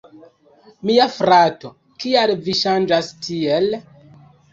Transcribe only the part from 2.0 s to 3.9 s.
kial vi ŝanĝas tiel?